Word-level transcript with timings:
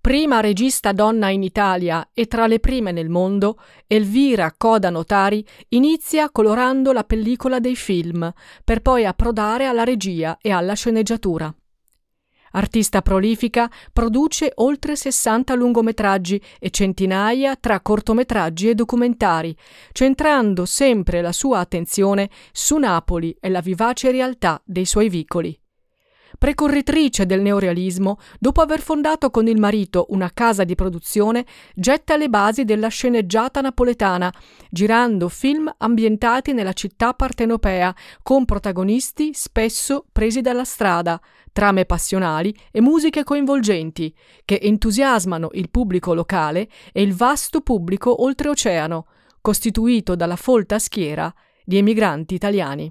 Prima 0.00 0.40
regista 0.40 0.92
donna 0.92 1.28
in 1.28 1.42
Italia 1.42 2.08
e 2.14 2.24
tra 2.24 2.46
le 2.46 2.58
prime 2.58 2.90
nel 2.90 3.10
mondo, 3.10 3.60
Elvira 3.86 4.50
Coda 4.56 4.88
Notari 4.88 5.44
inizia 5.68 6.30
colorando 6.30 6.92
la 6.92 7.04
pellicola 7.04 7.60
dei 7.60 7.76
film, 7.76 8.32
per 8.64 8.80
poi 8.80 9.04
approdare 9.04 9.66
alla 9.66 9.84
regia 9.84 10.38
e 10.40 10.52
alla 10.52 10.72
sceneggiatura. 10.72 11.54
Artista 12.52 13.02
prolifica, 13.02 13.70
produce 13.92 14.52
oltre 14.54 14.96
60 14.96 15.54
lungometraggi 15.54 16.42
e 16.58 16.70
centinaia 16.70 17.56
tra 17.56 17.80
cortometraggi 17.80 18.70
e 18.70 18.74
documentari, 18.74 19.54
centrando 19.92 20.64
sempre 20.64 21.20
la 21.20 21.32
sua 21.32 21.58
attenzione 21.58 22.30
su 22.52 22.78
Napoli 22.78 23.36
e 23.38 23.50
la 23.50 23.60
vivace 23.60 24.10
realtà 24.10 24.62
dei 24.64 24.86
suoi 24.86 25.10
vicoli 25.10 25.59
precorritrice 26.40 27.26
del 27.26 27.42
neorealismo, 27.42 28.16
dopo 28.38 28.62
aver 28.62 28.80
fondato 28.80 29.28
con 29.28 29.46
il 29.46 29.58
marito 29.60 30.06
una 30.08 30.30
casa 30.32 30.64
di 30.64 30.74
produzione, 30.74 31.44
getta 31.74 32.16
le 32.16 32.30
basi 32.30 32.64
della 32.64 32.88
sceneggiata 32.88 33.60
napoletana, 33.60 34.32
girando 34.70 35.28
film 35.28 35.70
ambientati 35.76 36.54
nella 36.54 36.72
città 36.72 37.12
partenopea, 37.12 37.94
con 38.22 38.46
protagonisti 38.46 39.32
spesso 39.34 40.06
presi 40.10 40.40
dalla 40.40 40.64
strada, 40.64 41.20
trame 41.52 41.84
passionali 41.84 42.56
e 42.70 42.80
musiche 42.80 43.22
coinvolgenti, 43.22 44.10
che 44.46 44.60
entusiasmano 44.62 45.50
il 45.52 45.68
pubblico 45.68 46.14
locale 46.14 46.70
e 46.90 47.02
il 47.02 47.14
vasto 47.14 47.60
pubblico 47.60 48.22
oltreoceano, 48.22 49.06
costituito 49.42 50.16
dalla 50.16 50.36
folta 50.36 50.78
schiera 50.78 51.30
di 51.66 51.76
emigranti 51.76 52.32
italiani. 52.32 52.90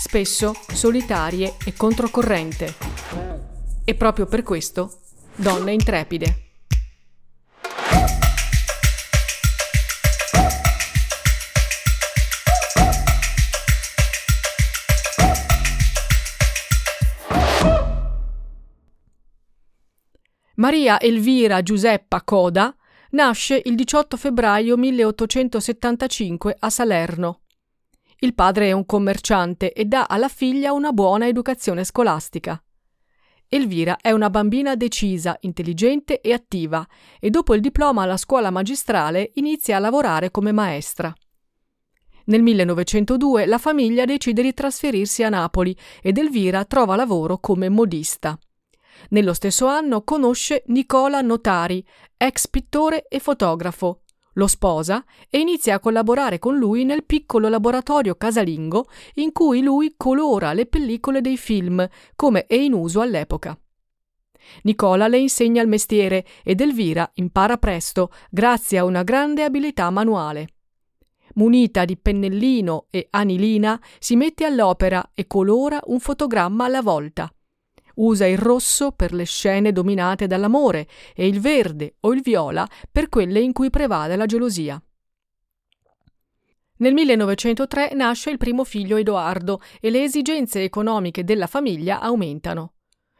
spesso 0.00 0.54
solitarie 0.72 1.56
e 1.62 1.74
controcorrente. 1.74 2.74
E 3.84 3.94
proprio 3.94 4.24
per 4.24 4.42
questo, 4.42 5.00
donne 5.34 5.72
intrepide. 5.74 6.44
Maria 20.54 20.98
Elvira 20.98 21.62
Giuseppa 21.62 22.22
Coda 22.22 22.74
nasce 23.10 23.60
il 23.64 23.74
18 23.74 24.16
febbraio 24.16 24.78
1875 24.78 26.56
a 26.58 26.70
Salerno. 26.70 27.40
Il 28.22 28.34
padre 28.34 28.66
è 28.66 28.72
un 28.72 28.84
commerciante 28.84 29.72
e 29.72 29.86
dà 29.86 30.04
alla 30.06 30.28
figlia 30.28 30.72
una 30.72 30.92
buona 30.92 31.26
educazione 31.26 31.84
scolastica. 31.84 32.62
Elvira 33.48 33.96
è 33.96 34.10
una 34.10 34.28
bambina 34.28 34.76
decisa, 34.76 35.38
intelligente 35.40 36.20
e 36.20 36.34
attiva 36.34 36.86
e 37.18 37.30
dopo 37.30 37.54
il 37.54 37.62
diploma 37.62 38.02
alla 38.02 38.18
scuola 38.18 38.50
magistrale 38.50 39.30
inizia 39.36 39.76
a 39.76 39.80
lavorare 39.80 40.30
come 40.30 40.52
maestra. 40.52 41.10
Nel 42.26 42.42
1902 42.42 43.46
la 43.46 43.56
famiglia 43.56 44.04
decide 44.04 44.42
di 44.42 44.52
trasferirsi 44.52 45.22
a 45.22 45.30
Napoli 45.30 45.74
ed 46.02 46.18
Elvira 46.18 46.66
trova 46.66 46.96
lavoro 46.96 47.38
come 47.38 47.70
modista. 47.70 48.38
Nello 49.08 49.32
stesso 49.32 49.66
anno 49.66 50.02
conosce 50.02 50.62
Nicola 50.66 51.22
Notari, 51.22 51.82
ex 52.18 52.48
pittore 52.48 53.06
e 53.08 53.18
fotografo, 53.18 54.02
lo 54.34 54.46
sposa 54.46 55.04
e 55.28 55.38
inizia 55.38 55.74
a 55.74 55.80
collaborare 55.80 56.38
con 56.38 56.56
lui 56.56 56.84
nel 56.84 57.04
piccolo 57.04 57.48
laboratorio 57.48 58.14
casalingo 58.14 58.86
in 59.14 59.32
cui 59.32 59.62
lui 59.62 59.94
colora 59.96 60.52
le 60.52 60.66
pellicole 60.66 61.20
dei 61.20 61.36
film, 61.36 61.86
come 62.14 62.46
è 62.46 62.54
in 62.54 62.72
uso 62.72 63.00
all'epoca. 63.00 63.58
Nicola 64.62 65.08
le 65.08 65.18
insegna 65.18 65.62
il 65.62 65.68
mestiere 65.68 66.24
ed 66.42 66.60
Elvira 66.60 67.10
impara 67.14 67.56
presto 67.56 68.10
grazie 68.30 68.78
a 68.78 68.84
una 68.84 69.02
grande 69.02 69.44
abilità 69.44 69.90
manuale. 69.90 70.54
Munita 71.34 71.84
di 71.84 71.96
pennellino 71.96 72.86
e 72.90 73.06
anilina, 73.10 73.80
si 73.98 74.16
mette 74.16 74.44
all'opera 74.44 75.10
e 75.14 75.26
colora 75.26 75.80
un 75.84 76.00
fotogramma 76.00 76.64
alla 76.64 76.82
volta. 76.82 77.32
Usa 78.00 78.24
il 78.26 78.38
rosso 78.38 78.92
per 78.92 79.12
le 79.12 79.24
scene 79.24 79.72
dominate 79.72 80.26
dall'amore 80.26 80.86
e 81.14 81.26
il 81.26 81.38
verde 81.38 81.96
o 82.00 82.14
il 82.14 82.22
viola 82.22 82.66
per 82.90 83.10
quelle 83.10 83.40
in 83.40 83.52
cui 83.52 83.68
prevale 83.68 84.16
la 84.16 84.24
gelosia. 84.24 84.82
Nel 86.78 86.94
1903 86.94 87.92
nasce 87.92 88.30
il 88.30 88.38
primo 88.38 88.64
figlio 88.64 88.96
Edoardo 88.96 89.60
e 89.80 89.90
le 89.90 90.02
esigenze 90.02 90.62
economiche 90.62 91.24
della 91.24 91.46
famiglia 91.46 92.00
aumentano. 92.00 92.72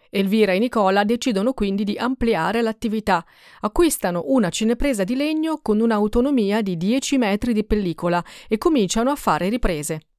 Elvira 0.09 0.53
e 0.53 0.59
Nicola 0.59 1.05
decidono 1.05 1.53
quindi 1.53 1.85
di 1.85 1.99
ampliare 1.99 2.63
l'attività. 2.63 3.25
Acquistano 3.61 4.23
una 4.29 4.49
cinepresa 4.49 5.05
di 5.05 5.15
legno 5.15 5.59
con 5.61 5.79
un'autonomia 5.79 6.63
di 6.63 6.79
10 6.79 7.19
metri 7.19 7.53
di 7.53 7.65
pellicola 7.65 8.25
e 8.49 8.57
cominciano 8.57 9.11
a 9.11 9.15
fare 9.15 9.51
riprese. 9.51 10.10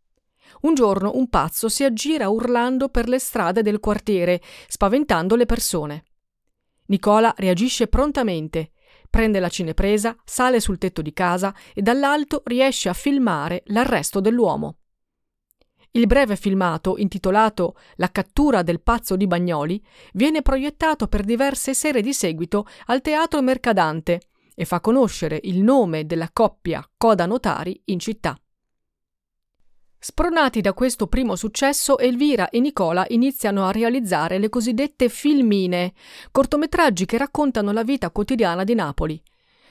Un 0.62 0.74
giorno 0.76 1.12
un 1.16 1.28
pazzo 1.28 1.70
si 1.70 1.84
aggira 1.84 2.30
urlando 2.30 2.90
per 2.90 3.08
le 3.08 3.20
strade 3.20 3.62
del 3.62 3.80
quartiere, 3.80 4.42
spaventando 4.68 5.36
le 5.36 5.46
persone. 5.46 6.04
Nicola 6.88 7.34
reagisce 7.38 7.88
prontamente, 7.88 8.72
prende 9.10 9.40
la 9.40 9.50
cinepresa, 9.50 10.16
sale 10.24 10.60
sul 10.60 10.78
tetto 10.78 11.02
di 11.02 11.14
casa 11.14 11.56
e 11.74 11.82
dall'alto 11.82 12.42
riesce 12.46 12.90
a 12.90 12.94
filmare 12.94 13.64
l'arresto 13.68 14.20
dell'uomo. 14.20 14.78
Il 15.94 16.08
breve 16.08 16.38
filmato, 16.38 16.98
intitolato 16.98 17.76
La 17.96 18.10
cattura 18.12 18.62
del 18.62 18.82
pazzo 18.82 19.18
di 19.18 19.28
Bagnoli, 19.28 19.84
viene 20.14 20.42
proiettato 20.42 21.08
per 21.08 21.24
diverse 21.24 21.74
sere 21.74 22.02
di 22.02 22.14
seguito 22.14 22.66
al 22.86 23.02
Teatro 23.02 23.42
Mercadante 23.42 24.22
e 24.56 24.64
fa 24.64 24.80
conoscere 24.80 25.40
il 25.44 25.62
nome 25.62 26.06
della 26.06 26.30
coppia 26.32 26.88
Coda 26.96 27.26
Notari 27.26 27.82
in 27.86 28.00
città. 28.00 28.41
Spronati 30.04 30.62
da 30.62 30.74
questo 30.74 31.06
primo 31.06 31.36
successo, 31.36 32.00
Elvira 32.00 32.50
e 32.50 32.60
Nicola 32.60 33.06
iniziano 33.10 33.68
a 33.68 33.72
realizzare 33.72 34.40
le 34.40 34.50
cosiddette 34.50 35.10
filmine, 35.10 35.94
cortometraggi 36.32 37.06
che 37.06 37.20
raccontano 37.20 37.72
la 37.72 37.84
vita 37.84 38.10
quotidiana 38.10 38.64
di 38.64 38.74
Napoli. 38.74 39.22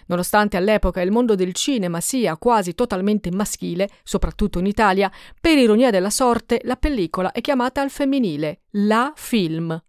Nonostante 0.07 0.57
all'epoca 0.57 1.01
il 1.01 1.11
mondo 1.11 1.35
del 1.35 1.53
cinema 1.53 2.01
sia 2.01 2.37
quasi 2.37 2.77
totalmente 2.77 3.33
maschile, 3.33 3.91
soprattutto 4.05 4.61
in 4.61 4.67
Italia, 4.67 5.11
per 5.41 5.59
ironia 5.59 5.91
della 5.91 6.11
sorte 6.11 6.61
la 6.63 6.77
pellicola 6.77 7.33
è 7.33 7.41
chiamata 7.41 7.81
al 7.81 7.91
femminile, 7.91 8.61
la 8.75 9.13
film. 9.17 9.83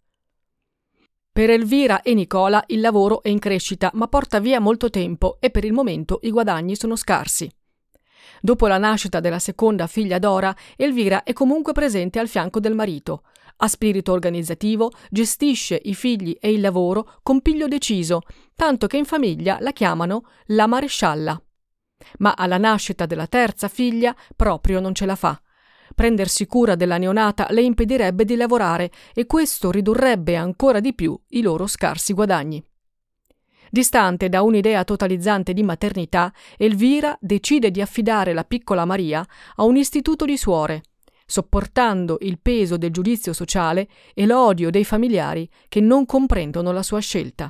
Per 1.31 1.50
Elvira 1.51 2.01
e 2.01 2.16
Nicola 2.16 2.63
il 2.69 2.80
lavoro 2.80 3.22
è 3.22 3.30
in 3.30 3.38
crescita, 3.38 3.91
ma 3.94 4.07
porta 4.07 4.40
via 4.40 4.59
molto 4.59 4.90
tempo 4.90 5.38
e 5.40 5.51
per 5.51 5.66
il 5.66 5.74
momento 5.74 6.18
i 6.24 6.31
guadagni 6.31 6.75
sono 6.75 6.96
scarsi. 6.96 7.47
Dopo 8.44 8.66
la 8.66 8.79
nascita 8.79 9.19
della 9.19 9.38
seconda 9.38 9.85
figlia 9.85 10.18
Dora, 10.18 10.56
Elvira 10.75 11.22
è 11.22 11.31
comunque 11.31 11.74
presente 11.74 12.18
al 12.18 12.28
fianco 12.28 12.59
del 12.59 12.74
marito. 12.74 13.22
Ha 13.57 13.68
spirito 13.68 14.12
organizzativo, 14.12 14.92
gestisce 15.12 15.80
i 15.83 15.94
figli 15.94 16.36
e 16.39 16.51
il 16.51 16.60
lavoro 16.60 17.19
con 17.21 17.42
piglio 17.42 17.68
deciso, 17.68 18.21
tanto 18.56 18.88
che 18.88 18.98
in 18.98 19.06
famiglia 19.06 19.57
la 19.60 19.71
chiamano 19.71 20.24
la 20.48 20.65
marescialla. 20.65 21.39
Ma 22.18 22.33
alla 22.36 22.57
nascita 22.57 23.06
della 23.06 23.27
terza 23.27 23.68
figlia 23.68 24.15
proprio 24.36 24.80
non 24.80 24.95
ce 24.95 25.06
la 25.06 25.15
fa. 25.15 25.39
Prendersi 25.94 26.48
cura 26.48 26.74
della 26.74 26.98
neonata 26.98 27.45
le 27.51 27.62
impedirebbe 27.62 28.25
di 28.25 28.36
lavorare 28.36 28.89
e 29.13 29.27
questo 29.27 29.69
ridurrebbe 29.69 30.36
ancora 30.36 30.80
di 30.80 30.95
più 30.95 31.15
i 31.30 31.44
loro 31.44 31.68
scarsi 31.68 32.13
guadagni. 32.13 32.63
Distante 33.73 34.27
da 34.27 34.41
un'idea 34.41 34.83
totalizzante 34.83 35.53
di 35.53 35.63
maternità, 35.63 36.33
Elvira 36.57 37.18
decide 37.21 37.71
di 37.71 37.79
affidare 37.79 38.33
la 38.33 38.44
piccola 38.44 38.83
Maria 38.83 39.25
a 39.56 39.63
un 39.63 39.77
istituto 39.77 40.25
di 40.25 40.35
suore, 40.35 40.83
sopportando 41.25 42.18
il 42.19 42.38
peso 42.41 42.75
del 42.75 42.91
giudizio 42.91 43.31
sociale 43.31 43.88
e 44.13 44.25
l'odio 44.25 44.71
dei 44.71 44.83
familiari 44.83 45.50
che 45.69 45.79
non 45.79 46.06
comprendono 46.06 46.73
la 46.73 46.83
sua 46.83 47.00
scelta. 47.00 47.50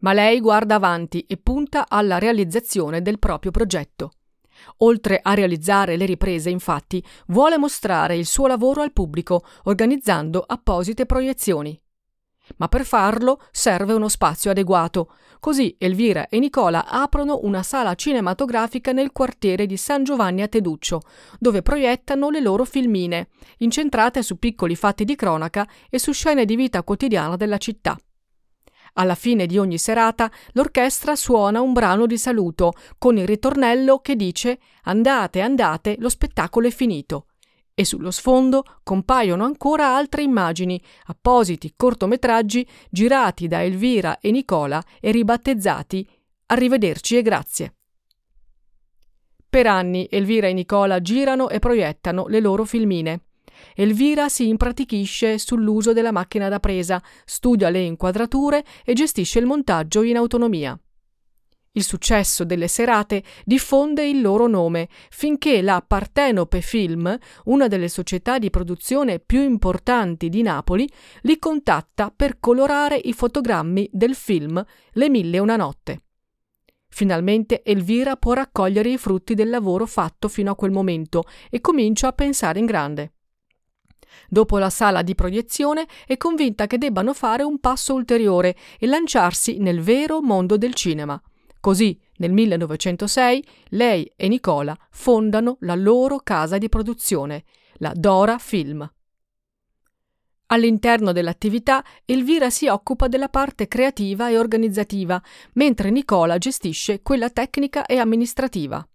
Ma 0.00 0.12
lei 0.12 0.38
guarda 0.38 0.74
avanti 0.74 1.24
e 1.26 1.38
punta 1.38 1.86
alla 1.88 2.18
realizzazione 2.18 3.00
del 3.00 3.18
proprio 3.18 3.50
progetto. 3.50 4.10
Oltre 4.78 5.18
a 5.22 5.32
realizzare 5.32 5.96
le 5.96 6.04
riprese, 6.04 6.50
infatti, 6.50 7.02
vuole 7.28 7.56
mostrare 7.56 8.16
il 8.16 8.26
suo 8.26 8.46
lavoro 8.46 8.82
al 8.82 8.92
pubblico, 8.92 9.46
organizzando 9.62 10.44
apposite 10.46 11.06
proiezioni. 11.06 11.80
Ma 12.56 12.68
per 12.68 12.84
farlo 12.84 13.40
serve 13.50 13.92
uno 13.92 14.08
spazio 14.08 14.50
adeguato. 14.50 15.12
Così 15.40 15.76
Elvira 15.78 16.28
e 16.28 16.38
Nicola 16.38 16.86
aprono 16.86 17.40
una 17.42 17.62
sala 17.62 17.94
cinematografica 17.94 18.92
nel 18.92 19.12
quartiere 19.12 19.66
di 19.66 19.76
San 19.76 20.02
Giovanni 20.02 20.42
a 20.42 20.48
Teduccio, 20.48 21.02
dove 21.38 21.62
proiettano 21.62 22.30
le 22.30 22.40
loro 22.40 22.64
filmine, 22.64 23.28
incentrate 23.58 24.22
su 24.22 24.38
piccoli 24.38 24.74
fatti 24.74 25.04
di 25.04 25.14
cronaca 25.14 25.68
e 25.88 25.98
su 25.98 26.12
scene 26.12 26.44
di 26.44 26.56
vita 26.56 26.82
quotidiana 26.82 27.36
della 27.36 27.58
città. 27.58 27.96
Alla 28.94 29.14
fine 29.14 29.46
di 29.46 29.58
ogni 29.58 29.78
serata 29.78 30.28
l'orchestra 30.52 31.14
suona 31.14 31.60
un 31.60 31.72
brano 31.72 32.06
di 32.06 32.18
saluto 32.18 32.72
con 32.98 33.16
il 33.16 33.26
ritornello 33.26 34.00
che 34.00 34.16
dice 34.16 34.58
Andate, 34.84 35.40
andate, 35.40 35.96
lo 36.00 36.08
spettacolo 36.08 36.66
è 36.66 36.70
finito. 36.70 37.27
E 37.80 37.84
sullo 37.84 38.10
sfondo 38.10 38.64
compaiono 38.82 39.44
ancora 39.44 39.94
altre 39.94 40.22
immagini, 40.22 40.82
appositi 41.06 41.74
cortometraggi 41.76 42.68
girati 42.90 43.46
da 43.46 43.62
Elvira 43.62 44.18
e 44.18 44.32
Nicola 44.32 44.84
e 44.98 45.12
ribattezzati 45.12 46.04
Arrivederci 46.46 47.16
e 47.18 47.22
grazie. 47.22 47.76
Per 49.48 49.66
anni 49.68 50.08
Elvira 50.10 50.48
e 50.48 50.54
Nicola 50.54 51.00
girano 51.00 51.50
e 51.50 51.60
proiettano 51.60 52.26
le 52.26 52.40
loro 52.40 52.64
filmine. 52.64 53.26
Elvira 53.76 54.28
si 54.28 54.48
impratichisce 54.48 55.38
sull'uso 55.38 55.92
della 55.92 56.10
macchina 56.10 56.48
da 56.48 56.58
presa, 56.58 57.00
studia 57.24 57.70
le 57.70 57.82
inquadrature 57.82 58.64
e 58.84 58.92
gestisce 58.92 59.38
il 59.38 59.46
montaggio 59.46 60.02
in 60.02 60.16
autonomia. 60.16 60.76
Il 61.78 61.84
successo 61.84 62.42
delle 62.42 62.66
serate 62.66 63.22
diffonde 63.44 64.04
il 64.04 64.20
loro 64.20 64.48
nome, 64.48 64.88
finché 65.10 65.62
la 65.62 65.80
Partenope 65.86 66.60
Film, 66.60 67.16
una 67.44 67.68
delle 67.68 67.86
società 67.86 68.40
di 68.40 68.50
produzione 68.50 69.20
più 69.20 69.42
importanti 69.42 70.28
di 70.28 70.42
Napoli, 70.42 70.88
li 71.20 71.38
contatta 71.38 72.12
per 72.14 72.40
colorare 72.40 72.96
i 72.96 73.12
fotogrammi 73.12 73.88
del 73.92 74.16
film 74.16 74.60
Le 74.90 75.08
mille 75.08 75.36
e 75.36 75.40
una 75.40 75.54
notte. 75.54 76.02
Finalmente 76.88 77.62
Elvira 77.62 78.16
può 78.16 78.32
raccogliere 78.32 78.90
i 78.90 78.98
frutti 78.98 79.34
del 79.34 79.48
lavoro 79.48 79.86
fatto 79.86 80.26
fino 80.26 80.50
a 80.50 80.56
quel 80.56 80.72
momento 80.72 81.22
e 81.48 81.60
comincia 81.60 82.08
a 82.08 82.12
pensare 82.12 82.58
in 82.58 82.66
grande. 82.66 83.12
Dopo 84.28 84.58
la 84.58 84.70
sala 84.70 85.02
di 85.02 85.14
proiezione 85.14 85.86
è 86.08 86.16
convinta 86.16 86.66
che 86.66 86.76
debbano 86.76 87.14
fare 87.14 87.44
un 87.44 87.60
passo 87.60 87.94
ulteriore 87.94 88.56
e 88.80 88.88
lanciarsi 88.88 89.58
nel 89.58 89.80
vero 89.80 90.20
mondo 90.20 90.56
del 90.56 90.74
cinema. 90.74 91.22
Così, 91.60 92.00
nel 92.18 92.32
1906, 92.32 93.44
lei 93.70 94.10
e 94.16 94.28
Nicola 94.28 94.76
fondano 94.90 95.56
la 95.60 95.74
loro 95.74 96.18
casa 96.18 96.58
di 96.58 96.68
produzione, 96.68 97.44
la 97.78 97.92
Dora 97.94 98.38
Film. 98.38 98.88
All'interno 100.50 101.12
dell'attività 101.12 101.84
Elvira 102.04 102.48
si 102.48 102.68
occupa 102.68 103.06
della 103.06 103.28
parte 103.28 103.68
creativa 103.68 104.30
e 104.30 104.38
organizzativa, 104.38 105.22
mentre 105.54 105.90
Nicola 105.90 106.38
gestisce 106.38 107.02
quella 107.02 107.28
tecnica 107.28 107.84
e 107.84 107.98
amministrativa. 107.98 108.86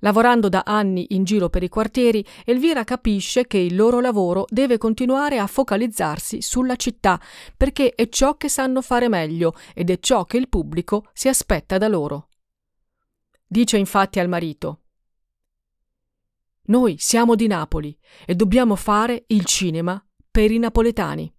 Lavorando 0.00 0.48
da 0.48 0.62
anni 0.64 1.06
in 1.10 1.24
giro 1.24 1.48
per 1.48 1.62
i 1.62 1.68
quartieri, 1.68 2.24
Elvira 2.44 2.84
capisce 2.84 3.46
che 3.46 3.58
il 3.58 3.74
loro 3.74 4.00
lavoro 4.00 4.44
deve 4.48 4.78
continuare 4.78 5.38
a 5.38 5.46
focalizzarsi 5.46 6.42
sulla 6.42 6.76
città, 6.76 7.20
perché 7.56 7.94
è 7.94 8.08
ciò 8.08 8.36
che 8.36 8.48
sanno 8.48 8.82
fare 8.82 9.08
meglio 9.08 9.54
ed 9.74 9.90
è 9.90 9.98
ciò 9.98 10.24
che 10.24 10.36
il 10.36 10.48
pubblico 10.48 11.08
si 11.12 11.28
aspetta 11.28 11.78
da 11.78 11.88
loro. 11.88 12.28
Dice 13.46 13.76
infatti 13.76 14.18
al 14.18 14.28
marito 14.28 14.80
Noi 16.64 16.96
siamo 16.98 17.34
di 17.34 17.46
Napoli 17.46 17.96
e 18.26 18.34
dobbiamo 18.34 18.74
fare 18.74 19.24
il 19.28 19.44
cinema 19.44 20.02
per 20.30 20.50
i 20.50 20.58
napoletani. 20.58 21.33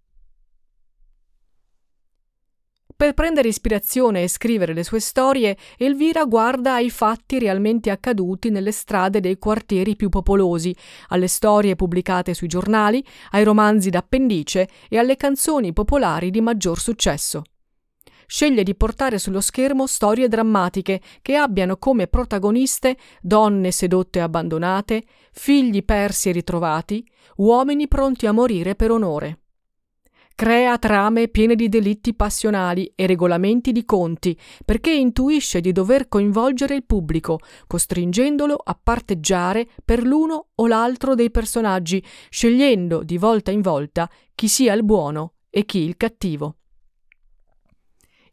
Per 2.96 3.12
prendere 3.12 3.48
ispirazione 3.48 4.22
e 4.22 4.28
scrivere 4.28 4.72
le 4.72 4.82
sue 4.82 5.00
storie, 5.00 5.58
Elvira 5.76 6.24
guarda 6.24 6.76
ai 6.76 6.88
fatti 6.88 7.38
realmente 7.38 7.90
accaduti 7.90 8.48
nelle 8.48 8.72
strade 8.72 9.20
dei 9.20 9.36
quartieri 9.36 9.96
più 9.96 10.08
popolosi, 10.08 10.74
alle 11.08 11.28
storie 11.28 11.76
pubblicate 11.76 12.32
sui 12.32 12.48
giornali, 12.48 13.04
ai 13.32 13.44
romanzi 13.44 13.90
d'appendice 13.90 14.66
e 14.88 14.96
alle 14.96 15.16
canzoni 15.16 15.74
popolari 15.74 16.30
di 16.30 16.40
maggior 16.40 16.80
successo. 16.80 17.42
Sceglie 18.26 18.62
di 18.62 18.74
portare 18.74 19.18
sullo 19.18 19.42
schermo 19.42 19.86
storie 19.86 20.26
drammatiche 20.26 21.02
che 21.20 21.36
abbiano 21.36 21.76
come 21.76 22.06
protagoniste 22.06 22.96
donne 23.20 23.72
sedotte 23.72 24.20
e 24.20 24.22
abbandonate, 24.22 25.04
figli 25.32 25.84
persi 25.84 26.30
e 26.30 26.32
ritrovati, 26.32 27.06
uomini 27.36 27.88
pronti 27.88 28.26
a 28.26 28.32
morire 28.32 28.74
per 28.74 28.90
onore. 28.90 29.40
Crea 30.36 30.76
trame 30.76 31.28
piene 31.28 31.54
di 31.54 31.70
delitti 31.70 32.12
passionali 32.12 32.92
e 32.94 33.06
regolamenti 33.06 33.72
di 33.72 33.86
conti, 33.86 34.38
perché 34.66 34.92
intuisce 34.92 35.62
di 35.62 35.72
dover 35.72 36.08
coinvolgere 36.08 36.74
il 36.74 36.84
pubblico, 36.84 37.38
costringendolo 37.66 38.54
a 38.54 38.78
parteggiare 38.80 39.66
per 39.82 40.02
l'uno 40.02 40.48
o 40.54 40.66
l'altro 40.66 41.14
dei 41.14 41.30
personaggi, 41.30 42.04
scegliendo 42.28 43.02
di 43.02 43.16
volta 43.16 43.50
in 43.50 43.62
volta 43.62 44.10
chi 44.34 44.46
sia 44.46 44.74
il 44.74 44.84
buono 44.84 45.36
e 45.48 45.64
chi 45.64 45.78
il 45.78 45.96
cattivo. 45.96 46.56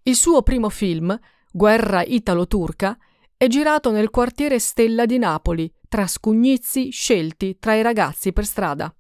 Il 0.01 0.15
suo 0.15 0.41
primo 0.41 0.67
film, 0.67 1.17
Guerra 1.53 2.03
italo-turca, 2.03 2.97
è 3.37 3.47
girato 3.47 3.91
nel 3.91 4.09
quartiere 4.09 4.59
Stella 4.59 5.05
di 5.05 5.17
Napoli, 5.17 5.73
tra 5.87 6.05
scugnizi 6.05 6.89
scelti 6.89 7.59
tra 7.59 7.75
i 7.75 7.81
ragazzi 7.81 8.33
per 8.33 8.45
strada. 8.45 8.93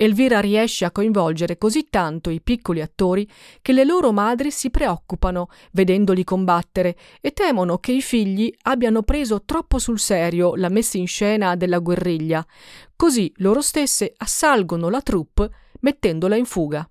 Elvira 0.00 0.38
riesce 0.38 0.84
a 0.84 0.92
coinvolgere 0.92 1.58
così 1.58 1.88
tanto 1.90 2.30
i 2.30 2.40
piccoli 2.40 2.80
attori 2.80 3.28
che 3.60 3.72
le 3.72 3.82
loro 3.82 4.12
madri 4.12 4.52
si 4.52 4.70
preoccupano 4.70 5.48
vedendoli 5.72 6.22
combattere 6.22 6.96
e 7.20 7.32
temono 7.32 7.78
che 7.78 7.90
i 7.90 8.00
figli 8.00 8.48
abbiano 8.62 9.02
preso 9.02 9.42
troppo 9.42 9.80
sul 9.80 9.98
serio 9.98 10.54
la 10.54 10.68
messa 10.68 10.98
in 10.98 11.08
scena 11.08 11.56
della 11.56 11.80
guerriglia. 11.80 12.46
Così 12.94 13.32
loro 13.38 13.60
stesse 13.60 14.12
assalgono 14.16 14.88
la 14.88 15.02
troupe 15.02 15.50
mettendola 15.80 16.36
in 16.36 16.44
fuga. 16.44 16.88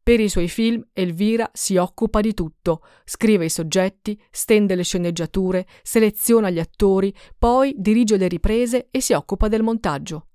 Per 0.00 0.20
i 0.20 0.28
suoi 0.28 0.46
film 0.46 0.86
Elvira 0.92 1.50
si 1.52 1.76
occupa 1.76 2.20
di 2.20 2.34
tutto, 2.34 2.82
scrive 3.04 3.46
i 3.46 3.50
soggetti, 3.50 4.16
stende 4.30 4.76
le 4.76 4.84
sceneggiature, 4.84 5.66
seleziona 5.82 6.50
gli 6.50 6.60
attori, 6.60 7.12
poi 7.36 7.74
dirige 7.76 8.16
le 8.16 8.28
riprese 8.28 8.86
e 8.92 9.00
si 9.00 9.12
occupa 9.12 9.48
del 9.48 9.64
montaggio. 9.64 10.28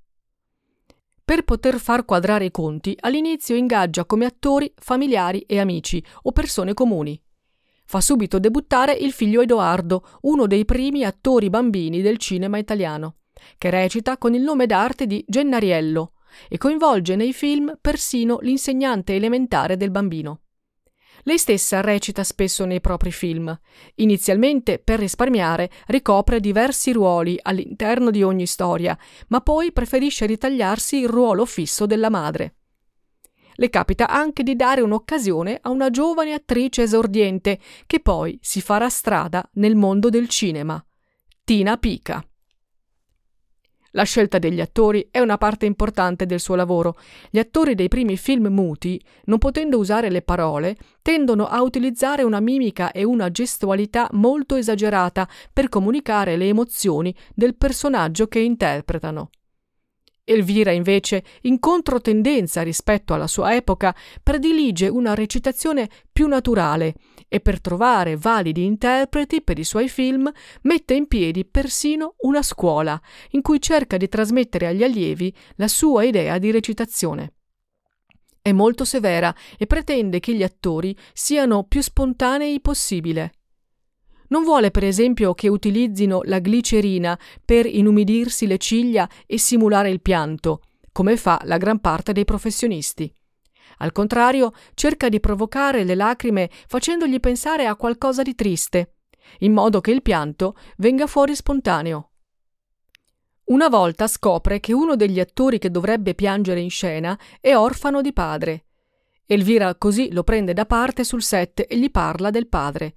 Per 1.32 1.44
poter 1.44 1.80
far 1.80 2.04
quadrare 2.04 2.44
i 2.44 2.52
conti, 2.52 2.94
all'inizio 3.00 3.56
ingaggia 3.56 4.04
come 4.04 4.26
attori 4.26 4.70
familiari 4.76 5.40
e 5.48 5.62
amici 5.62 6.04
o 6.24 6.34
persone 6.34 6.74
comuni. 6.74 7.18
Fa 7.86 8.02
subito 8.02 8.38
debuttare 8.38 8.92
il 8.92 9.14
figlio 9.14 9.40
Edoardo, 9.40 10.20
uno 10.24 10.46
dei 10.46 10.66
primi 10.66 11.06
attori 11.06 11.50
bambini 11.50 12.02
del 12.02 12.18
cinema 12.18 12.58
italiano, 12.58 13.20
che 13.58 13.70
recita 13.70 14.18
con 14.18 14.34
il 14.34 14.42
nome 14.42 14.66
d'arte 14.66 15.08
di 15.08 15.24
Gennariello 15.26 16.16
e 16.50 16.58
coinvolge 16.58 17.16
nei 17.16 17.32
film 17.32 17.78
persino 17.80 18.40
l'insegnante 18.42 19.16
elementare 19.16 19.78
del 19.78 19.90
bambino. 19.90 20.42
Lei 21.24 21.38
stessa 21.38 21.82
recita 21.82 22.24
spesso 22.24 22.66
nei 22.66 22.82
propri 22.82 23.12
film. 23.12 23.58
Inizialmente, 23.96 24.80
per 24.80 25.00
risparmiare, 25.00 25.70
ricopre 25.88 26.40
diversi 26.40 26.92
ruoli 26.92 27.38
all'interno 27.42 28.10
di 28.10 28.24
ogni 28.24 28.46
storia, 28.46 28.98
ma 29.28 29.42
poi 29.42 29.72
preferisce 29.72 30.26
ritagliarsi 30.26 30.98
il 30.98 31.10
ruolo 31.10 31.46
fisso 31.46 31.86
della 31.86 32.10
madre. 32.10 32.56
Le 33.56 33.70
capita 33.70 34.08
anche 34.08 34.44
di 34.44 34.56
dare 34.56 34.82
un'occasione 34.82 35.60
a 35.62 35.70
una 35.70 35.90
giovane 35.90 36.34
attrice 36.34 36.84
esordiente 36.84 37.60
che 37.86 38.00
poi 38.00 38.40
si 38.42 38.62
farà 38.62 38.90
strada 38.90 39.48
nel 39.54 39.76
mondo 39.76 40.10
del 40.10 40.28
cinema, 40.30 40.84
Tina 41.44 41.78
Pica. 41.78 42.26
La 43.92 44.04
scelta 44.04 44.40
degli 44.40 44.62
attori 44.62 45.10
è 45.12 45.20
una 45.20 45.38
parte 45.38 45.66
importante 45.66 46.26
del 46.26 46.40
suo 46.40 46.56
lavoro. 46.56 46.98
Gli 47.30 47.40
attori 47.40 47.76
dei 47.76 47.90
primi 47.90 48.16
film 48.16 48.48
muti, 48.48 49.02
non 49.26 49.38
potendo 49.38 49.78
usare 49.78 50.10
le 50.10 50.22
parole, 50.22 50.78
tendono 51.02 51.48
a 51.48 51.62
utilizzare 51.62 52.24
una 52.24 52.40
mimica 52.40 52.92
e 52.92 53.04
una 53.04 53.30
gestualità 53.32 54.08
molto 54.14 54.56
esagerata 54.56 55.28
per 55.52 55.68
comunicare 55.68 56.38
le 56.38 56.48
emozioni 56.48 57.14
del 57.34 57.56
personaggio 57.56 58.28
che 58.28 58.40
interpretano. 58.40 59.30
Elvira, 60.24 60.72
invece, 60.72 61.24
in 61.42 61.60
controtendenza 61.60 62.62
rispetto 62.62 63.14
alla 63.14 63.28
sua 63.28 63.56
epoca, 63.56 63.96
predilige 64.22 64.88
una 64.88 65.16
recitazione 65.16 65.90
più 66.12 66.28
naturale 66.28 66.94
e 67.28 67.40
per 67.40 67.60
trovare 67.60 68.16
validi 68.16 68.64
interpreti 68.64 69.42
per 69.42 69.58
i 69.58 69.64
suoi 69.64 69.90
film 69.90 70.32
mette 70.64 70.94
in 70.94 71.08
piedi 71.08 71.46
persino 71.46 72.16
una 72.20 72.44
scuola 72.44 73.02
in 73.32 73.42
cui 73.42 73.60
cerca 73.60 73.98
di 73.98 74.08
trasmettere 74.08 74.68
agli 74.68 74.84
allievi 74.84 75.34
la 75.56 75.68
sua 75.68 76.04
idea 76.04 76.38
di 76.38 76.52
recitazione. 76.52 77.34
È 78.42 78.52
molto 78.52 78.86
severa 78.86 79.36
e 79.58 79.68
pretende 79.68 80.20
che 80.20 80.34
gli 80.34 80.44
attori 80.44 80.98
siano 81.14 81.64
più 81.64 81.82
spontanei 81.82 82.60
possibile. 82.60 83.34
Non 84.32 84.44
vuole, 84.44 84.72
per 84.72 84.86
esempio, 84.86 85.34
che 85.34 85.50
utilizzino 85.50 86.22
la 86.24 86.40
glicerina 86.40 87.20
per 87.44 87.66
inumidirsi 87.66 88.48
le 88.48 88.58
ciglia 88.58 89.10
e 89.26 89.38
simulare 89.38 89.90
il 89.90 90.02
pianto, 90.02 90.62
come 90.92 91.18
fa 91.18 91.40
la 91.44 91.58
gran 91.58 91.80
parte 91.80 92.14
dei 92.14 92.24
professionisti. 92.24 93.14
Al 93.78 93.92
contrario, 93.92 94.54
cerca 94.74 95.10
di 95.10 95.20
provocare 95.20 95.84
le 95.84 95.96
lacrime 95.96 96.50
facendogli 96.68 97.20
pensare 97.20 97.66
a 97.66 97.76
qualcosa 97.76 98.22
di 98.22 98.34
triste, 98.34 98.96
in 99.40 99.52
modo 99.52 99.82
che 99.82 99.92
il 99.92 100.02
pianto 100.02 100.56
venga 100.78 101.08
fuori 101.08 101.36
spontaneo. 101.36 102.12
Una 103.46 103.68
volta 103.68 104.08
scopre 104.08 104.62
che 104.62 104.72
uno 104.72 104.96
degli 104.96 105.20
attori 105.20 105.58
che 105.58 105.72
dovrebbe 105.72 106.16
piangere 106.16 106.62
in 106.62 106.70
scena 106.70 107.20
è 107.42 107.54
orfano 107.54 108.02
di 108.02 108.14
padre. 108.14 108.66
Elvira 109.26 109.76
così 109.76 110.12
lo 110.14 110.24
prende 110.24 110.54
da 110.54 110.66
parte 110.66 111.04
sul 111.04 111.22
set 111.22 111.66
e 111.68 111.78
gli 111.78 111.92
parla 111.92 112.30
del 112.30 112.48
padre. 112.48 112.96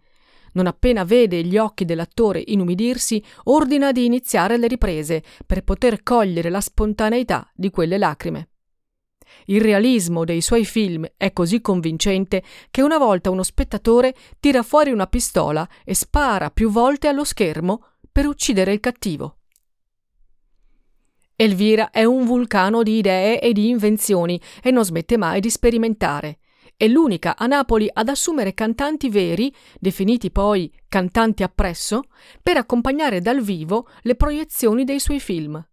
Non 0.55 0.67
appena 0.67 1.05
vede 1.05 1.43
gli 1.45 1.57
occhi 1.57 1.85
dell'attore 1.85 2.43
inumidirsi, 2.45 3.23
ordina 3.45 3.93
di 3.93 4.05
iniziare 4.05 4.57
le 4.57 4.67
riprese 4.67 5.23
per 5.47 5.63
poter 5.63 6.03
cogliere 6.03 6.51
la 6.51 6.61
spontaneità 6.61 7.51
di 7.55 7.71
quelle 7.71 7.99
lacrime. 7.99 8.49
Il 9.47 9.61
realismo 9.61 10.25
dei 10.25 10.41
suoi 10.41 10.65
film 10.65 11.07
è 11.17 11.33
così 11.33 11.61
convincente 11.61 12.43
che 12.71 12.83
una 12.83 12.99
volta 12.99 13.31
uno 13.31 13.43
spettatore 13.43 14.15
tira 14.39 14.63
fuori 14.63 14.91
una 14.91 15.07
pistola 15.07 15.69
e 15.85 15.95
spara 15.95 16.51
più 16.51 16.71
volte 16.71 17.09
allo 17.09 17.25
schermo 17.25 17.85
per 18.11 18.27
uccidere 18.27 18.73
il 18.73 18.81
cattivo. 18.81 19.39
Elvira 21.37 21.91
è 21.91 22.05
un 22.05 22.25
vulcano 22.27 22.85
di 22.85 22.99
idee 22.99 23.41
e 23.41 23.53
di 23.53 23.69
invenzioni 23.69 24.41
e 24.63 24.71
non 24.71 24.85
smette 24.85 25.17
mai 25.17 25.41
di 25.41 25.51
sperimentare. 25.51 26.39
È 26.77 26.89
l'unica 26.89 27.37
a 27.37 27.47
Napoli 27.47 27.89
ad 27.93 28.09
assumere 28.09 28.53
cantanti 28.53 29.09
veri, 29.09 29.55
definiti 29.79 30.33
poi 30.33 30.73
cantanti 30.89 31.45
appresso, 31.45 32.03
per 32.43 32.57
accompagnare 32.57 33.21
dal 33.21 33.41
vivo 33.41 33.89
le 34.03 34.17
proiezioni 34.17 34.83
dei 34.83 34.99
suoi 34.99 35.21
film. 35.21 35.65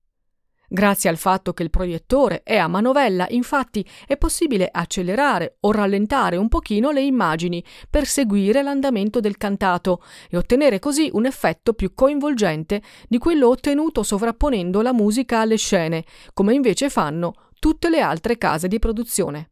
Grazie 0.74 1.10
al 1.10 1.18
fatto 1.18 1.52
che 1.52 1.64
il 1.64 1.70
proiettore 1.70 2.44
è 2.44 2.56
a 2.56 2.68
manovella, 2.68 3.26
infatti, 3.32 3.86
è 4.08 4.16
possibile 4.16 4.70
accelerare 4.72 5.58
o 5.62 5.72
rallentare 5.74 6.38
un 6.38 6.48
pochino 6.48 6.92
le 6.92 7.02
immagini 7.02 7.62
per 7.90 8.06
seguire 8.06 8.62
l'andamento 8.62 9.20
del 9.20 9.36
cantato 9.36 10.02
e 10.30 10.38
ottenere 10.38 10.80
così 10.80 11.10
un 11.12 11.26
effetto 11.26 11.74
più 11.74 11.94
coinvolgente 11.94 12.82
di 13.10 13.18
quello 13.18 13.50
ottenuto 13.50 14.02
sovrapponendo 14.02 14.82
la 14.82 14.94
musica 14.94 15.40
alle 15.40 15.58
scene, 15.58 16.06
come 16.32 16.54
invece 16.54 16.90
fanno 16.90 17.50
tutte 17.60 17.90
le 17.90 18.00
altre 18.00 18.38
case 18.38 18.70
di 18.70 18.80
produzione. 18.80 19.51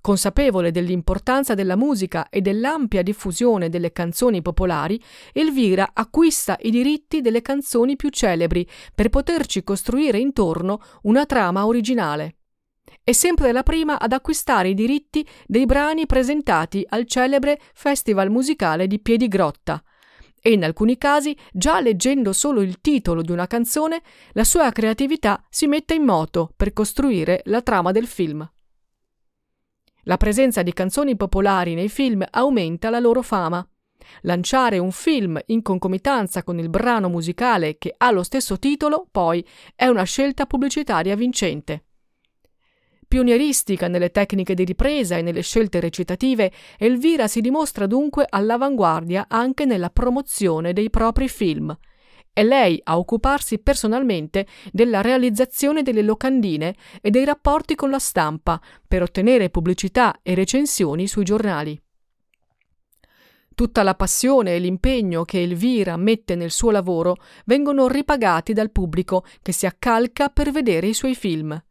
Consapevole 0.00 0.70
dell'importanza 0.70 1.54
della 1.54 1.76
musica 1.76 2.28
e 2.30 2.40
dell'ampia 2.40 3.02
diffusione 3.02 3.68
delle 3.68 3.92
canzoni 3.92 4.40
popolari, 4.40 5.00
Elvira 5.32 5.90
acquista 5.92 6.56
i 6.60 6.70
diritti 6.70 7.20
delle 7.20 7.42
canzoni 7.42 7.96
più 7.96 8.08
celebri 8.08 8.66
per 8.94 9.10
poterci 9.10 9.62
costruire 9.62 10.18
intorno 10.18 10.80
una 11.02 11.26
trama 11.26 11.66
originale. 11.66 12.36
È 13.04 13.12
sempre 13.12 13.52
la 13.52 13.62
prima 13.62 13.98
ad 13.98 14.12
acquistare 14.12 14.70
i 14.70 14.74
diritti 14.74 15.26
dei 15.46 15.66
brani 15.66 16.06
presentati 16.06 16.84
al 16.88 17.06
celebre 17.06 17.60
Festival 17.74 18.30
musicale 18.30 18.86
di 18.86 19.00
Piedigrotta, 19.00 19.82
e 20.42 20.52
in 20.52 20.64
alcuni 20.64 20.96
casi, 20.96 21.36
già 21.52 21.80
leggendo 21.80 22.32
solo 22.32 22.62
il 22.62 22.80
titolo 22.80 23.20
di 23.20 23.30
una 23.30 23.46
canzone, 23.46 24.00
la 24.32 24.44
sua 24.44 24.70
creatività 24.72 25.44
si 25.50 25.66
mette 25.66 25.92
in 25.94 26.04
moto 26.04 26.50
per 26.56 26.72
costruire 26.72 27.42
la 27.44 27.60
trama 27.60 27.92
del 27.92 28.06
film. 28.06 28.50
La 30.10 30.16
presenza 30.16 30.64
di 30.64 30.72
canzoni 30.72 31.14
popolari 31.14 31.74
nei 31.74 31.88
film 31.88 32.26
aumenta 32.28 32.90
la 32.90 32.98
loro 32.98 33.22
fama. 33.22 33.64
Lanciare 34.22 34.78
un 34.78 34.90
film 34.90 35.40
in 35.46 35.62
concomitanza 35.62 36.42
con 36.42 36.58
il 36.58 36.68
brano 36.68 37.08
musicale 37.08 37.78
che 37.78 37.94
ha 37.96 38.10
lo 38.10 38.24
stesso 38.24 38.58
titolo, 38.58 39.06
poi, 39.08 39.46
è 39.76 39.86
una 39.86 40.02
scelta 40.02 40.46
pubblicitaria 40.46 41.14
vincente. 41.14 41.84
Pionieristica 43.06 43.86
nelle 43.86 44.10
tecniche 44.10 44.54
di 44.54 44.64
ripresa 44.64 45.16
e 45.16 45.22
nelle 45.22 45.42
scelte 45.42 45.78
recitative, 45.78 46.50
Elvira 46.76 47.28
si 47.28 47.40
dimostra 47.40 47.86
dunque 47.86 48.26
all'avanguardia 48.28 49.26
anche 49.28 49.64
nella 49.64 49.90
promozione 49.90 50.72
dei 50.72 50.90
propri 50.90 51.28
film– 51.28 51.72
è 52.32 52.42
lei 52.42 52.80
a 52.84 52.98
occuparsi 52.98 53.58
personalmente 53.58 54.46
della 54.72 55.00
realizzazione 55.00 55.82
delle 55.82 56.02
locandine 56.02 56.74
e 57.00 57.10
dei 57.10 57.24
rapporti 57.24 57.74
con 57.74 57.90
la 57.90 57.98
stampa 57.98 58.60
per 58.86 59.02
ottenere 59.02 59.50
pubblicità 59.50 60.20
e 60.22 60.34
recensioni 60.34 61.06
sui 61.06 61.24
giornali. 61.24 61.80
Tutta 63.54 63.82
la 63.82 63.94
passione 63.94 64.54
e 64.54 64.58
l'impegno 64.58 65.24
che 65.24 65.42
Elvira 65.42 65.96
mette 65.96 66.34
nel 66.34 66.50
suo 66.50 66.70
lavoro 66.70 67.16
vengono 67.44 67.88
ripagati 67.88 68.54
dal 68.54 68.70
pubblico 68.70 69.24
che 69.42 69.52
si 69.52 69.66
accalca 69.66 70.28
per 70.30 70.50
vedere 70.50 70.86
i 70.86 70.94
suoi 70.94 71.14
film. 71.14 71.62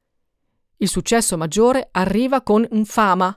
Il 0.77 0.87
successo 0.87 1.35
maggiore 1.35 1.87
arriva 1.91 2.41
con 2.41 2.65
Infama, 2.71 3.35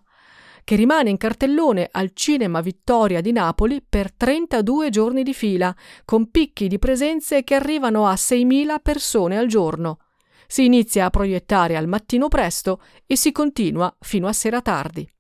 che 0.64 0.76
rimane 0.76 1.10
in 1.10 1.16
cartellone 1.16 1.88
al 1.90 2.12
Cinema 2.14 2.60
Vittoria 2.60 3.20
di 3.20 3.32
Napoli 3.32 3.82
per 3.86 4.12
32 4.12 4.90
giorni 4.90 5.22
di 5.22 5.34
fila, 5.34 5.74
con 6.04 6.30
picchi 6.30 6.68
di 6.68 6.78
presenze 6.78 7.44
che 7.44 7.54
arrivano 7.54 8.06
a 8.06 8.14
6.000 8.14 8.80
persone 8.80 9.38
al 9.38 9.46
giorno. 9.46 9.98
Si 10.46 10.64
inizia 10.64 11.06
a 11.06 11.10
proiettare 11.10 11.76
al 11.76 11.88
mattino 11.88 12.28
presto 12.28 12.82
e 13.06 13.16
si 13.16 13.32
continua 13.32 13.94
fino 14.00 14.26
a 14.26 14.32
sera 14.32 14.60
tardi. 14.60 15.10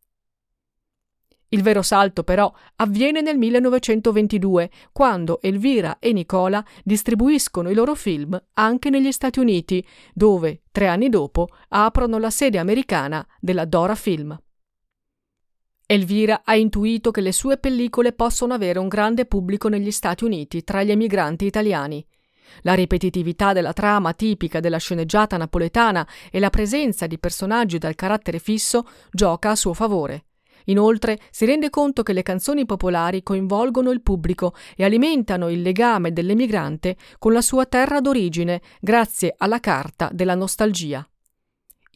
Il 1.52 1.62
vero 1.62 1.82
salto 1.82 2.22
però 2.22 2.50
avviene 2.76 3.20
nel 3.20 3.36
1922, 3.36 4.70
quando 4.90 5.40
Elvira 5.42 5.98
e 5.98 6.12
Nicola 6.12 6.64
distribuiscono 6.82 7.68
i 7.68 7.74
loro 7.74 7.94
film 7.94 8.42
anche 8.54 8.88
negli 8.88 9.12
Stati 9.12 9.38
Uniti, 9.38 9.86
dove, 10.14 10.62
tre 10.72 10.86
anni 10.86 11.10
dopo, 11.10 11.48
aprono 11.68 12.16
la 12.16 12.30
sede 12.30 12.56
americana 12.56 13.26
della 13.38 13.66
Dora 13.66 13.94
Film. 13.94 14.34
Elvira 15.86 16.42
ha 16.44 16.54
intuito 16.56 17.10
che 17.10 17.20
le 17.20 17.32
sue 17.32 17.58
pellicole 17.58 18.12
possono 18.12 18.54
avere 18.54 18.78
un 18.78 18.88
grande 18.88 19.26
pubblico 19.26 19.68
negli 19.68 19.90
Stati 19.90 20.24
Uniti 20.24 20.64
tra 20.64 20.82
gli 20.82 20.90
emigranti 20.90 21.44
italiani. 21.44 22.04
La 22.62 22.74
ripetitività 22.74 23.52
della 23.52 23.72
trama 23.72 24.12
tipica 24.12 24.60
della 24.60 24.78
sceneggiata 24.78 25.36
napoletana 25.36 26.06
e 26.30 26.38
la 26.38 26.50
presenza 26.50 27.06
di 27.06 27.18
personaggi 27.18 27.78
dal 27.78 27.94
carattere 27.94 28.38
fisso 28.38 28.86
gioca 29.10 29.50
a 29.50 29.56
suo 29.56 29.74
favore. 29.74 30.26
Inoltre 30.66 31.18
si 31.30 31.44
rende 31.44 31.70
conto 31.70 32.02
che 32.02 32.12
le 32.12 32.22
canzoni 32.22 32.64
popolari 32.64 33.22
coinvolgono 33.22 33.90
il 33.90 34.02
pubblico 34.02 34.54
e 34.76 34.84
alimentano 34.84 35.48
il 35.48 35.60
legame 35.60 36.12
dell'emigrante 36.12 36.96
con 37.18 37.32
la 37.32 37.42
sua 37.42 37.66
terra 37.66 38.00
d'origine 38.00 38.60
grazie 38.80 39.34
alla 39.36 39.60
carta 39.60 40.08
della 40.12 40.34
nostalgia. 40.34 41.06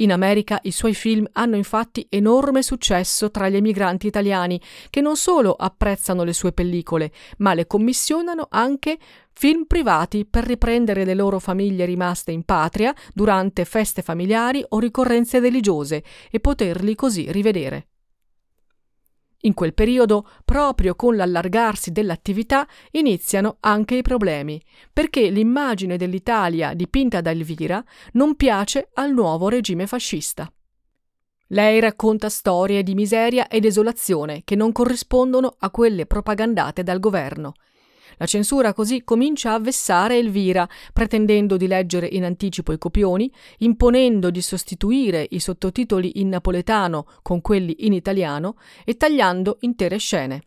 In 0.00 0.12
America 0.12 0.58
i 0.64 0.72
suoi 0.72 0.94
film 0.94 1.26
hanno 1.32 1.56
infatti 1.56 2.06
enorme 2.10 2.62
successo 2.62 3.30
tra 3.30 3.48
gli 3.48 3.56
emigranti 3.56 4.06
italiani, 4.06 4.60
che 4.90 5.00
non 5.00 5.16
solo 5.16 5.52
apprezzano 5.52 6.22
le 6.22 6.34
sue 6.34 6.52
pellicole, 6.52 7.12
ma 7.38 7.54
le 7.54 7.66
commissionano 7.66 8.46
anche 8.50 8.98
film 9.32 9.64
privati 9.64 10.26
per 10.26 10.44
riprendere 10.44 11.04
le 11.04 11.14
loro 11.14 11.38
famiglie 11.38 11.86
rimaste 11.86 12.30
in 12.30 12.42
patria 12.44 12.94
durante 13.14 13.64
feste 13.64 14.02
familiari 14.02 14.62
o 14.68 14.78
ricorrenze 14.78 15.40
religiose 15.40 16.02
e 16.30 16.40
poterli 16.40 16.94
così 16.94 17.30
rivedere. 17.32 17.86
In 19.46 19.54
quel 19.54 19.74
periodo, 19.74 20.28
proprio 20.44 20.96
con 20.96 21.14
l'allargarsi 21.14 21.92
dell'attività, 21.92 22.66
iniziano 22.92 23.58
anche 23.60 23.94
i 23.94 24.02
problemi, 24.02 24.60
perché 24.92 25.30
l'immagine 25.30 25.96
dell'Italia 25.96 26.74
dipinta 26.74 27.20
da 27.20 27.30
Elvira 27.30 27.82
non 28.12 28.34
piace 28.34 28.88
al 28.94 29.12
nuovo 29.12 29.48
regime 29.48 29.86
fascista. 29.86 30.52
Lei 31.50 31.78
racconta 31.78 32.28
storie 32.28 32.82
di 32.82 32.94
miseria 32.94 33.46
e 33.46 33.60
desolazione 33.60 34.42
che 34.44 34.56
non 34.56 34.72
corrispondono 34.72 35.54
a 35.60 35.70
quelle 35.70 36.06
propagandate 36.06 36.82
dal 36.82 36.98
governo 36.98 37.54
la 38.16 38.26
censura 38.26 38.72
così 38.72 39.04
comincia 39.04 39.52
a 39.52 39.60
vessare 39.60 40.18
Elvira, 40.18 40.68
pretendendo 40.92 41.56
di 41.56 41.66
leggere 41.66 42.06
in 42.06 42.24
anticipo 42.24 42.72
i 42.72 42.78
copioni, 42.78 43.30
imponendo 43.58 44.30
di 44.30 44.40
sostituire 44.40 45.26
i 45.30 45.40
sottotitoli 45.40 46.20
in 46.20 46.28
napoletano 46.28 47.06
con 47.22 47.40
quelli 47.40 47.86
in 47.86 47.92
italiano 47.92 48.56
e 48.84 48.96
tagliando 48.96 49.58
intere 49.60 49.98
scene. 49.98 50.42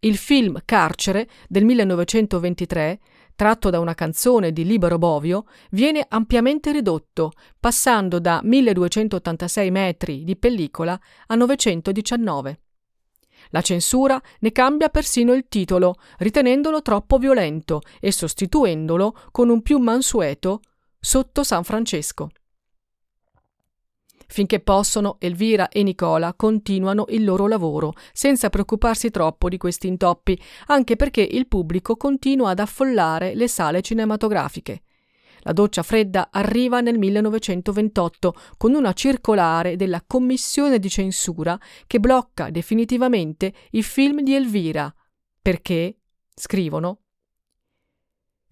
Il 0.00 0.16
film 0.16 0.60
Carcere 0.64 1.28
del 1.48 1.64
1923 1.64 3.00
tratto 3.40 3.70
da 3.70 3.80
una 3.80 3.94
canzone 3.94 4.52
di 4.52 4.66
Libero 4.66 4.98
Bovio, 4.98 5.46
viene 5.70 6.04
ampiamente 6.06 6.72
ridotto, 6.72 7.32
passando 7.58 8.18
da 8.18 8.42
1286 8.44 9.70
metri 9.70 10.24
di 10.24 10.36
pellicola 10.36 11.00
a 11.26 11.34
919. 11.36 12.60
La 13.50 13.60
censura 13.60 14.20
ne 14.40 14.52
cambia 14.52 14.88
persino 14.88 15.32
il 15.32 15.46
titolo, 15.48 15.94
ritenendolo 16.18 16.82
troppo 16.82 17.18
violento 17.18 17.80
e 18.00 18.12
sostituendolo 18.12 19.14
con 19.30 19.48
un 19.48 19.62
più 19.62 19.78
mansueto 19.78 20.60
Sotto 20.98 21.42
San 21.42 21.64
Francesco. 21.64 22.30
Finché 24.28 24.60
possono, 24.60 25.16
Elvira 25.18 25.68
e 25.68 25.82
Nicola 25.82 26.34
continuano 26.34 27.06
il 27.08 27.24
loro 27.24 27.48
lavoro, 27.48 27.94
senza 28.12 28.48
preoccuparsi 28.48 29.10
troppo 29.10 29.48
di 29.48 29.56
questi 29.56 29.88
intoppi, 29.88 30.40
anche 30.66 30.94
perché 30.94 31.20
il 31.22 31.48
pubblico 31.48 31.96
continua 31.96 32.50
ad 32.50 32.60
affollare 32.60 33.34
le 33.34 33.48
sale 33.48 33.82
cinematografiche. 33.82 34.82
La 35.42 35.52
doccia 35.52 35.82
fredda 35.82 36.28
arriva 36.30 36.80
nel 36.80 36.98
1928 36.98 38.34
con 38.56 38.74
una 38.74 38.92
circolare 38.92 39.76
della 39.76 40.02
commissione 40.06 40.78
di 40.78 40.88
censura 40.88 41.58
che 41.86 42.00
blocca 42.00 42.50
definitivamente 42.50 43.52
i 43.70 43.82
film 43.82 44.22
di 44.22 44.34
Elvira, 44.34 44.92
perché, 45.40 45.96
scrivono, 46.34 47.00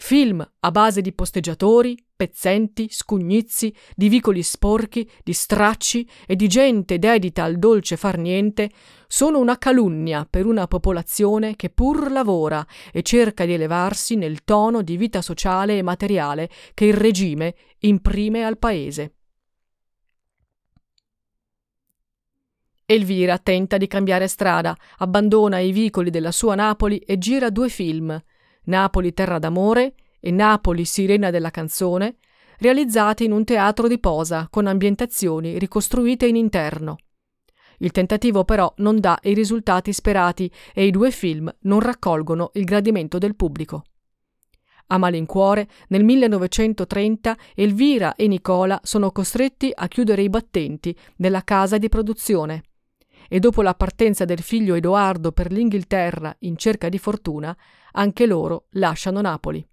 Film 0.00 0.48
a 0.60 0.70
base 0.70 1.00
di 1.00 1.12
posteggiatori, 1.12 1.98
pezzenti, 2.14 2.86
scugnizi, 2.88 3.74
di 3.96 4.08
vicoli 4.08 4.44
sporchi, 4.44 5.10
di 5.24 5.32
stracci 5.32 6.08
e 6.24 6.36
di 6.36 6.46
gente 6.46 7.00
dedita 7.00 7.42
al 7.42 7.58
dolce 7.58 7.96
far 7.96 8.16
niente, 8.16 8.70
sono 9.08 9.40
una 9.40 9.58
calunnia 9.58 10.24
per 10.24 10.46
una 10.46 10.68
popolazione 10.68 11.56
che 11.56 11.70
pur 11.70 12.12
lavora 12.12 12.64
e 12.92 13.02
cerca 13.02 13.44
di 13.44 13.54
elevarsi 13.54 14.14
nel 14.14 14.44
tono 14.44 14.82
di 14.82 14.96
vita 14.96 15.20
sociale 15.20 15.78
e 15.78 15.82
materiale 15.82 16.48
che 16.74 16.84
il 16.84 16.94
regime 16.94 17.56
imprime 17.80 18.44
al 18.44 18.56
paese. 18.56 19.14
Elvira 22.86 23.36
tenta 23.38 23.76
di 23.76 23.88
cambiare 23.88 24.28
strada, 24.28 24.74
abbandona 24.98 25.58
i 25.58 25.72
vicoli 25.72 26.08
della 26.08 26.32
sua 26.32 26.54
Napoli 26.54 26.98
e 26.98 27.18
gira 27.18 27.50
due 27.50 27.68
film– 27.68 28.18
Napoli 28.68 29.14
Terra 29.14 29.38
d'amore 29.38 29.94
e 30.20 30.30
Napoli 30.30 30.84
Sirena 30.84 31.30
della 31.30 31.50
canzone, 31.50 32.16
realizzati 32.58 33.24
in 33.24 33.32
un 33.32 33.44
teatro 33.44 33.88
di 33.88 33.98
posa 33.98 34.46
con 34.50 34.66
ambientazioni 34.66 35.58
ricostruite 35.58 36.26
in 36.26 36.36
interno. 36.36 36.96
Il 37.78 37.92
tentativo 37.92 38.44
però 38.44 38.72
non 38.78 38.98
dà 38.98 39.18
i 39.22 39.34
risultati 39.34 39.92
sperati 39.92 40.50
e 40.74 40.84
i 40.84 40.90
due 40.90 41.10
film 41.10 41.52
non 41.60 41.80
raccolgono 41.80 42.50
il 42.54 42.64
gradimento 42.64 43.18
del 43.18 43.36
pubblico. 43.36 43.84
A 44.88 44.98
malincuore, 44.98 45.68
nel 45.88 46.02
1930 46.02 47.36
Elvira 47.54 48.16
e 48.16 48.26
Nicola 48.26 48.80
sono 48.82 49.12
costretti 49.12 49.70
a 49.72 49.86
chiudere 49.86 50.22
i 50.22 50.30
battenti 50.30 50.96
della 51.16 51.44
casa 51.44 51.78
di 51.78 51.88
produzione 51.88 52.62
e 53.28 53.38
dopo 53.38 53.62
la 53.62 53.74
partenza 53.74 54.24
del 54.24 54.40
figlio 54.40 54.74
Edoardo 54.74 55.32
per 55.32 55.52
l'Inghilterra 55.52 56.34
in 56.40 56.56
cerca 56.56 56.88
di 56.88 56.98
fortuna, 56.98 57.56
anche 57.92 58.26
loro 58.26 58.66
lasciano 58.70 59.20
Napoli. 59.20 59.66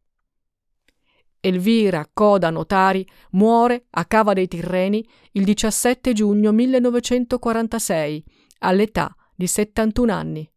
Elvira 1.40 2.10
Coda 2.12 2.50
Notari 2.50 3.08
muore 3.32 3.86
a 3.92 4.06
Cava 4.06 4.34
dei 4.34 4.48
Tirreni 4.48 5.08
il 5.34 5.44
17 5.44 6.12
giugno 6.12 6.52
1946 6.52 8.24
all'età 8.60 9.16
di 9.36 9.46
71 9.46 10.12
anni. 10.12 10.50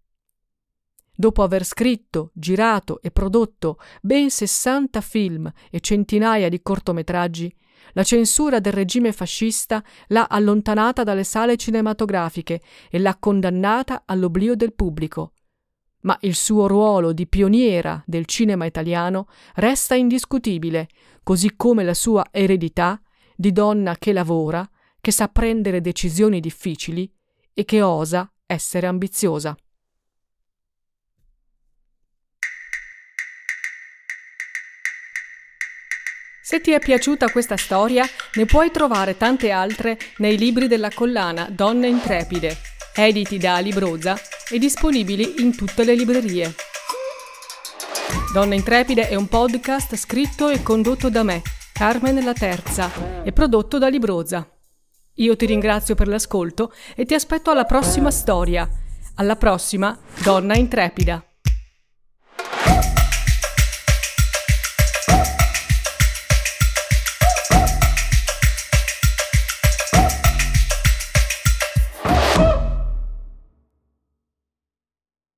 Dopo 1.15 1.43
aver 1.43 1.65
scritto, 1.65 2.31
girato 2.33 3.01
e 3.03 3.11
prodotto 3.11 3.79
ben 4.01 4.31
60 4.31 5.01
film 5.01 5.53
e 5.71 5.81
centinaia 5.81 6.49
di 6.49 6.63
cortometraggi, 6.63 7.55
la 7.93 8.03
censura 8.03 8.61
del 8.61 8.73
regime 8.73 9.13
fascista 9.13 9.83
l'ha 10.09 10.27
allontanata 10.29 11.03
dalle 11.05 11.25
sale 11.25 11.57
cinematografiche 11.57 12.61
e 12.91 12.99
l'ha 12.99 13.17
condannata 13.19 14.03
all'oblio 14.07 14.55
del 14.55 14.75
pubblico. 14.75 15.33
Ma 16.03 16.17
il 16.21 16.35
suo 16.35 16.67
ruolo 16.67 17.13
di 17.13 17.27
pioniera 17.27 18.03
del 18.07 18.25
cinema 18.27 18.65
italiano 18.65 19.27
resta 19.55 19.95
indiscutibile, 19.95 20.89
così 21.23 21.55
come 21.57 21.83
la 21.83 21.95
sua 21.95 22.27
eredità 22.31 23.01
di 23.37 23.53
donna 23.53 23.97
che 23.97 24.13
lavora, 24.13 24.69
che 25.01 25.11
sa 25.11 25.29
prendere 25.29 25.81
decisioni 25.81 26.41
difficili 26.41 27.11
e 27.53 27.65
che 27.65 27.83
osa 27.83 28.31
essere 28.47 28.87
ambiziosa. 28.87 29.57
Se 36.49 36.63
ti 36.63 36.71
è 36.71 36.79
piaciuta 36.79 37.31
questa 37.31 37.59
storia, 37.59 38.07
ne 38.33 38.47
puoi 38.47 38.71
trovare 38.71 39.19
tante 39.19 39.51
altre 39.51 39.99
nei 40.17 40.39
libri 40.39 40.67
della 40.67 40.89
collana 40.89 41.47
Donne 41.51 41.89
Intrepide, 41.89 42.57
editi 42.95 43.37
da 43.37 43.59
Libroza 43.59 44.19
e 44.49 44.59
disponibili 44.59 45.43
in 45.43 45.55
tutte 45.55 45.85
le 45.85 45.95
librerie. 45.95 46.55
Donne 48.33 48.55
Intrepide 48.55 49.11
è 49.11 49.15
un 49.15 49.29
podcast 49.29 49.95
scritto 49.97 50.49
e 50.49 50.63
condotto 50.63 51.11
da 51.11 51.23
me, 51.23 51.43
Carmen 51.75 52.25
La 52.25 52.33
Terza, 52.33 53.23
e 53.23 53.31
prodotto 53.31 53.77
da 53.77 53.89
Libroza. 53.89 54.51
Io 55.17 55.37
ti 55.37 55.45
ringrazio 55.45 55.95
per 55.95 56.09
l'ascolto 56.09 56.73
e 56.97 57.05
ti 57.05 57.13
aspetto 57.13 57.51
alla 57.51 57.67
prossima 57.67 58.11
storia. 58.11 58.67
Alla 59.17 59.37
prossima, 59.37 59.95
Donna 60.23 60.57
Intrepida. 60.57 61.28